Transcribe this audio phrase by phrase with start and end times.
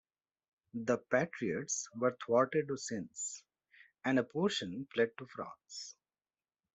[0.73, 3.43] The Patriots were thwarted since,
[4.03, 5.95] and a portion fled to France.